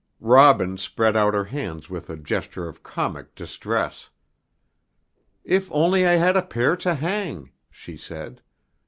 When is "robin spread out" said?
0.23-1.35